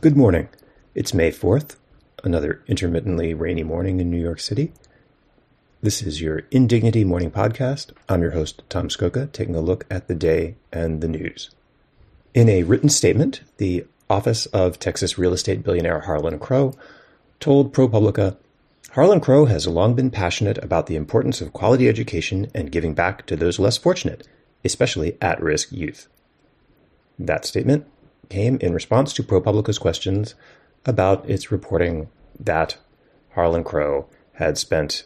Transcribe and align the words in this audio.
Good 0.00 0.16
morning. 0.16 0.48
It's 0.94 1.12
May 1.12 1.32
4th, 1.32 1.74
another 2.22 2.62
intermittently 2.68 3.34
rainy 3.34 3.64
morning 3.64 3.98
in 3.98 4.08
New 4.08 4.22
York 4.22 4.38
City. 4.38 4.72
This 5.82 6.02
is 6.02 6.22
your 6.22 6.42
Indignity 6.52 7.02
Morning 7.02 7.32
Podcast. 7.32 7.90
I'm 8.08 8.22
your 8.22 8.30
host, 8.30 8.62
Tom 8.68 8.90
Scocca, 8.90 9.32
taking 9.32 9.56
a 9.56 9.60
look 9.60 9.86
at 9.90 10.06
the 10.06 10.14
day 10.14 10.54
and 10.72 11.00
the 11.00 11.08
news. 11.08 11.50
In 12.32 12.48
a 12.48 12.62
written 12.62 12.88
statement, 12.88 13.40
the 13.56 13.86
office 14.08 14.46
of 14.46 14.78
Texas 14.78 15.18
real 15.18 15.32
estate 15.32 15.64
billionaire 15.64 16.02
Harlan 16.02 16.38
Crow 16.38 16.74
told 17.40 17.74
ProPublica 17.74 18.36
Harlan 18.90 19.18
Crow 19.18 19.46
has 19.46 19.66
long 19.66 19.96
been 19.96 20.12
passionate 20.12 20.62
about 20.62 20.86
the 20.86 20.94
importance 20.94 21.40
of 21.40 21.52
quality 21.52 21.88
education 21.88 22.48
and 22.54 22.70
giving 22.70 22.94
back 22.94 23.26
to 23.26 23.34
those 23.34 23.58
less 23.58 23.76
fortunate, 23.76 24.28
especially 24.64 25.18
at 25.20 25.42
risk 25.42 25.72
youth. 25.72 26.06
That 27.18 27.44
statement 27.44 27.84
came 28.28 28.58
in 28.60 28.74
response 28.74 29.12
to 29.14 29.22
ProPublica's 29.22 29.78
questions 29.78 30.34
about 30.84 31.28
its 31.28 31.50
reporting 31.50 32.08
that 32.38 32.76
Harlan 33.34 33.64
Crow 33.64 34.08
had 34.34 34.58
spent 34.58 35.04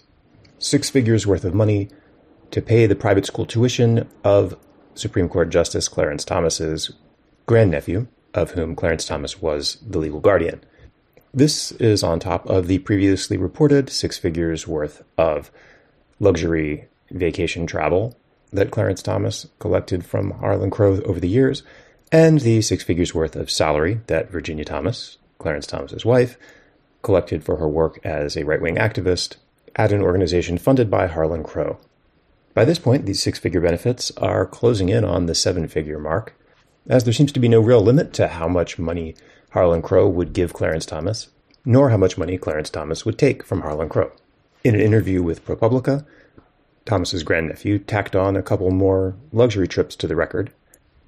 six 0.59 0.91
figures 0.91 1.27
worth 1.27 1.45
of 1.45 1.55
money 1.55 1.89
to 2.51 2.62
pay 2.62 2.87
the 2.87 2.95
private 2.95 3.27
school 3.27 3.47
tuition 3.47 4.09
of 4.23 4.57
Supreme 4.95 5.29
Court 5.29 5.51
Justice 5.51 5.89
Clarence 5.89 6.25
Thomas's 6.25 6.93
grandnephew, 7.47 8.07
of 8.35 8.53
whom 8.53 8.77
Clarence 8.77 9.07
Thomas 9.07 9.41
was 9.41 9.79
the 9.87 9.98
legal 9.98 10.20
guardian. 10.20 10.62
This 11.34 11.73
is 11.73 12.03
on 12.03 12.20
top 12.20 12.47
of 12.47 12.67
the 12.67 12.79
previously 12.81 13.37
reported 13.39 13.89
six 13.89 14.19
figures 14.19 14.69
worth 14.69 15.03
of 15.17 15.51
luxury 16.20 16.89
vacation 17.11 17.67
travel 17.67 18.17
that 18.53 18.70
Clarence 18.70 19.03
Thomas 19.03 19.47
collected 19.59 20.05
from 20.05 20.33
Harlan 20.33 20.70
Crow 20.70 21.01
over 21.03 21.19
the 21.19 21.29
years, 21.29 21.62
and 22.12 22.41
the 22.41 22.60
six 22.60 22.84
figures 22.84 23.14
worth 23.14 23.34
of 23.34 23.50
salary 23.50 24.02
that 24.06 24.30
Virginia 24.30 24.66
Thomas, 24.66 25.16
Clarence 25.38 25.66
Thomas's 25.66 26.05
wife, 26.05 26.36
collected 27.00 27.42
for 27.42 27.56
her 27.56 27.66
work 27.66 27.98
as 28.05 28.36
a 28.36 28.44
right 28.44 28.60
wing 28.60 28.77
activist 28.77 29.36
at 29.74 29.92
an 29.92 30.02
organization 30.02 30.58
funded 30.58 30.90
by 30.90 31.06
Harlan 31.06 31.42
Crow. 31.42 31.78
By 32.52 32.66
this 32.66 32.78
point, 32.78 33.06
these 33.06 33.22
six 33.22 33.38
figure 33.38 33.62
benefits 33.62 34.10
are 34.18 34.44
closing 34.44 34.90
in 34.90 35.05
on 35.05 35.24
the 35.24 35.34
seven 35.34 35.66
figure 35.66 35.98
mark, 35.98 36.38
as 36.86 37.05
there 37.05 37.14
seems 37.14 37.33
to 37.33 37.40
be 37.40 37.48
no 37.48 37.60
real 37.60 37.80
limit 37.80 38.12
to 38.14 38.28
how 38.28 38.46
much 38.46 38.78
money 38.78 39.14
Harlan 39.50 39.80
Crow 39.80 40.06
would 40.06 40.34
give 40.34 40.52
Clarence 40.52 40.84
Thomas, 40.84 41.28
nor 41.64 41.88
how 41.88 41.96
much 41.96 42.18
money 42.18 42.36
Clarence 42.36 42.68
Thomas 42.68 43.06
would 43.06 43.18
take 43.18 43.42
from 43.42 43.62
Harlan 43.62 43.88
Crow. 43.88 44.12
In 44.62 44.74
an 44.74 44.83
interview 44.83 45.22
with 45.22 45.44
ProPublica, 45.46 46.05
Thomas's 46.84 47.22
grandnephew 47.22 47.78
tacked 47.78 48.14
on 48.14 48.36
a 48.36 48.42
couple 48.42 48.70
more 48.70 49.16
luxury 49.33 49.66
trips 49.66 49.96
to 49.96 50.06
the 50.06 50.16
record, 50.16 50.52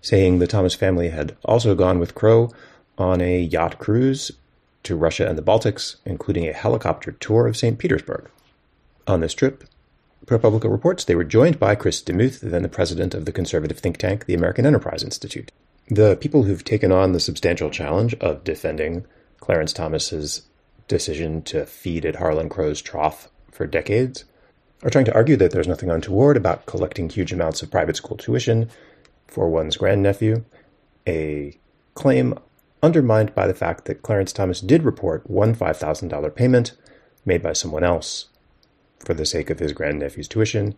saying 0.05 0.39
the 0.39 0.47
Thomas 0.47 0.75
family 0.75 1.09
had 1.09 1.35
also 1.47 1.75
gone 1.75 1.99
with 1.99 2.15
Crow 2.15 2.53
on 2.99 3.23
a 3.23 3.41
yacht 3.41 3.79
cruise 3.79 4.31
to 4.83 4.95
Russia 4.95 5.27
and 5.27 5.39
the 5.39 5.43
Baltics, 5.43 5.97
including 6.05 6.47
a 6.47 6.53
helicopter 6.53 7.13
tour 7.13 7.47
of 7.47 7.57
St. 7.57 7.79
Petersburg. 7.79 8.29
On 9.07 9.21
this 9.21 9.33
trip, 9.33 9.65
ProPublica 10.27 10.71
reports 10.71 11.05
they 11.05 11.15
were 11.15 11.25
joined 11.25 11.59
by 11.59 11.75
Chris 11.75 12.03
DeMuth, 12.03 12.41
then 12.41 12.63
the 12.63 12.69
president 12.69 13.15
of 13.15 13.25
the 13.25 13.33
conservative 13.33 13.79
think 13.79 13.97
tank, 13.97 14.27
the 14.27 14.35
American 14.35 14.67
Enterprise 14.67 15.03
Institute. 15.03 15.51
The 15.89 16.17
people 16.17 16.43
who've 16.43 16.65
taken 16.65 16.93
on 16.93 17.13
the 17.13 17.21
substantial 17.21 17.71
challenge 17.71 18.15
of 18.17 18.45
defending 18.45 19.07
Clarence 19.41 19.73
Thomas's 19.73 20.43
decision 20.87 21.41
to 21.45 21.65
feed 21.65 22.05
at 22.05 22.17
Harlan 22.17 22.51
Crow's 22.51 22.83
trough 22.83 23.31
for 23.51 23.67
decades 23.67 24.27
are 24.83 24.91
trying 24.91 25.07
to 25.07 25.15
argue 25.15 25.37
that 25.37 25.51
there's 25.51 25.69
nothing 25.69 25.91
untoward 25.91 26.37
about 26.37 26.67
collecting 26.67 27.09
huge 27.09 27.33
amounts 27.33 27.63
of 27.63 27.71
private 27.71 27.97
school 27.97 28.19
tuition 28.19 28.71
for 29.27 29.49
one's 29.49 29.77
grandnephew, 29.77 30.45
a 31.07 31.59
claim 31.95 32.39
undermined 32.83 33.35
by 33.35 33.47
the 33.47 33.55
fact 33.55 33.87
that 33.87 34.03
Clarence 34.03 34.33
Thomas 34.33 34.61
did 34.61 34.83
report 34.83 35.29
one 35.29 35.55
$5,000 35.55 36.35
payment 36.35 36.73
made 37.25 37.43
by 37.43 37.53
someone 37.53 37.85
else 37.85 38.27
for 38.99 39.15
the 39.15 39.27
sake 39.27 39.51
of 39.51 39.59
his 39.59 39.73
grandnephew's 39.73 40.29
tuition, 40.29 40.75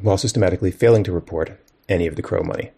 while 0.00 0.16
systematically 0.16 0.70
failing 0.70 1.04
to 1.04 1.12
report 1.12 1.58
any 1.88 2.06
of 2.06 2.16
the 2.16 2.22
Crow 2.22 2.42
money. 2.42 2.70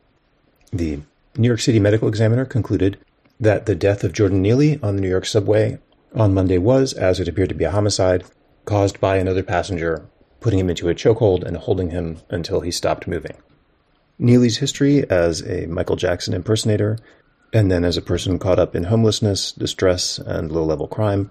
The 0.73 1.01
New 1.37 1.49
York 1.49 1.61
City 1.61 1.79
Medical 1.79 2.09
Examiner 2.09 2.45
concluded 2.45 2.99
that 3.39 3.67
the 3.67 3.75
death 3.75 4.05
of 4.05 4.13
Jordan 4.13 4.43
Neely 4.43 4.81
on 4.83 4.97
the 4.97 5.03
New 5.03 5.09
York 5.09 5.27
subway 5.27 5.79
on 6.15 6.35
Monday 6.35 6.59
was, 6.59 6.93
as 6.93 7.21
it 7.21 7.29
appeared 7.29 7.49
to 7.51 7.55
be 7.55 7.65
a 7.65 7.71
homicide, 7.71 8.25
caused 8.65 9.01
by 9.01 9.17
another 9.17 9.43
passenger 9.43 10.07
putting 10.41 10.59
him 10.59 10.69
into 10.69 10.91
a 10.91 10.95
chokehold 10.95 11.43
and 11.43 11.57
holding 11.57 11.91
him 11.91 12.19
until 12.29 12.61
he 12.61 12.71
stopped 12.71 13.09
moving. 13.09 13.35
Neely's 14.19 14.59
history 14.59 15.09
as 15.11 15.43
a 15.43 15.67
Michael 15.67 15.97
Jackson 15.97 16.35
impersonator, 16.35 16.99
and 17.53 17.71
then 17.71 17.85
as 17.85 17.97
a 17.97 18.03
person 18.03 18.39
caught 18.39 18.59
up 18.59 18.77
in 18.77 18.85
homelessness, 18.85 19.53
distress, 19.53 20.19
and 20.19 20.51
low 20.51 20.65
level 20.65 20.87
crime, 20.87 21.31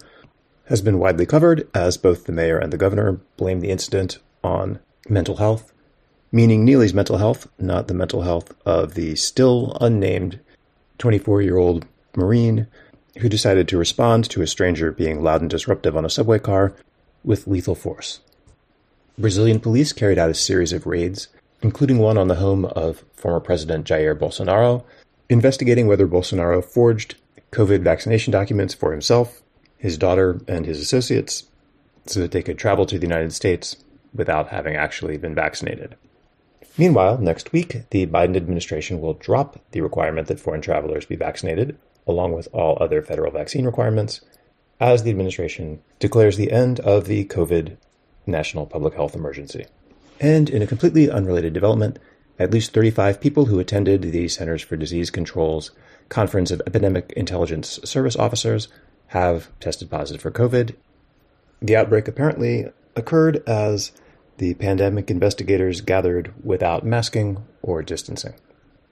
has 0.65 0.81
been 0.81 0.99
widely 0.99 1.25
covered 1.25 1.67
as 1.73 1.97
both 1.97 2.25
the 2.25 2.31
mayor 2.31 2.57
and 2.57 2.71
the 2.71 2.77
governor 2.77 3.19
blame 3.37 3.59
the 3.59 3.69
incident 3.69 4.19
on 4.43 4.79
mental 5.09 5.37
health, 5.37 5.73
meaning 6.31 6.63
Neely's 6.63 6.93
mental 6.93 7.17
health, 7.17 7.47
not 7.59 7.87
the 7.87 7.93
mental 7.93 8.21
health 8.21 8.53
of 8.65 8.93
the 8.93 9.15
still 9.15 9.77
unnamed 9.81 10.39
24 10.97 11.41
year 11.41 11.57
old 11.57 11.85
Marine 12.15 12.67
who 13.19 13.29
decided 13.29 13.67
to 13.67 13.77
respond 13.77 14.29
to 14.29 14.41
a 14.41 14.47
stranger 14.47 14.91
being 14.91 15.21
loud 15.21 15.41
and 15.41 15.49
disruptive 15.49 15.95
on 15.95 16.05
a 16.05 16.09
subway 16.09 16.39
car 16.39 16.73
with 17.23 17.47
lethal 17.47 17.75
force. 17.75 18.21
Brazilian 19.17 19.59
police 19.59 19.93
carried 19.93 20.17
out 20.17 20.29
a 20.29 20.33
series 20.33 20.73
of 20.73 20.87
raids 20.87 21.27
including 21.63 21.97
one 21.97 22.17
on 22.17 22.27
the 22.27 22.35
home 22.35 22.65
of 22.65 23.03
former 23.13 23.39
President 23.39 23.87
Jair 23.87 24.17
Bolsonaro, 24.17 24.83
investigating 25.29 25.87
whether 25.87 26.07
Bolsonaro 26.07 26.63
forged 26.63 27.15
COVID 27.51 27.81
vaccination 27.81 28.31
documents 28.31 28.73
for 28.73 28.91
himself, 28.91 29.41
his 29.77 29.97
daughter, 29.97 30.41
and 30.47 30.65
his 30.65 30.79
associates 30.79 31.45
so 32.05 32.19
that 32.19 32.31
they 32.31 32.43
could 32.43 32.57
travel 32.57 32.85
to 32.85 32.99
the 32.99 33.07
United 33.07 33.33
States 33.33 33.77
without 34.13 34.49
having 34.49 34.75
actually 34.75 35.17
been 35.17 35.33
vaccinated. 35.33 35.95
Meanwhile, 36.77 37.19
next 37.19 37.53
week, 37.53 37.89
the 37.91 38.05
Biden 38.07 38.35
administration 38.35 38.99
will 38.99 39.13
drop 39.13 39.59
the 39.71 39.81
requirement 39.81 40.27
that 40.27 40.39
foreign 40.39 40.61
travelers 40.61 41.05
be 41.05 41.15
vaccinated, 41.15 41.77
along 42.05 42.33
with 42.33 42.47
all 42.51 42.77
other 42.81 43.01
federal 43.01 43.31
vaccine 43.31 43.65
requirements, 43.65 44.21
as 44.79 45.03
the 45.03 45.11
administration 45.11 45.81
declares 45.99 46.35
the 46.35 46.51
end 46.51 46.79
of 46.81 47.05
the 47.05 47.25
COVID 47.25 47.77
national 48.25 48.65
public 48.65 48.95
health 48.95 49.15
emergency. 49.15 49.65
And 50.19 50.49
in 50.49 50.61
a 50.61 50.67
completely 50.67 51.09
unrelated 51.09 51.53
development, 51.53 51.99
at 52.39 52.51
least 52.51 52.73
35 52.73 53.21
people 53.21 53.45
who 53.45 53.59
attended 53.59 54.01
the 54.01 54.27
Centers 54.27 54.61
for 54.61 54.75
Disease 54.75 55.09
Control's 55.09 55.71
Conference 56.09 56.51
of 56.51 56.61
Epidemic 56.65 57.13
Intelligence 57.15 57.79
Service 57.83 58.15
Officers 58.15 58.67
have 59.07 59.49
tested 59.59 59.89
positive 59.89 60.21
for 60.21 60.31
COVID. 60.31 60.75
The 61.61 61.75
outbreak 61.75 62.07
apparently 62.07 62.65
occurred 62.95 63.43
as 63.47 63.91
the 64.37 64.53
pandemic 64.55 65.11
investigators 65.11 65.81
gathered 65.81 66.33
without 66.43 66.85
masking 66.85 67.45
or 67.61 67.83
distancing. 67.83 68.33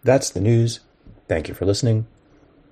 That's 0.03 0.29
the 0.29 0.39
news. 0.39 0.79
Thank 1.27 1.47
you 1.47 1.53
for 1.53 1.65
listening. 1.65 2.07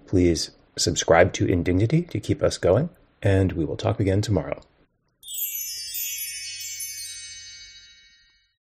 Please 0.06 0.52
subscribe 0.78 1.34
to 1.34 1.46
Indignity 1.46 2.04
to 2.04 2.20
keep 2.20 2.42
us 2.42 2.58
going, 2.58 2.90
and 3.22 3.52
we 3.54 3.66
will 3.66 3.78
talk 3.78 4.00
again 4.00 4.22
tomorrow. 4.22 4.62